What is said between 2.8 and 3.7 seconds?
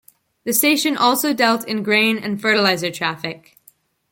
traffic.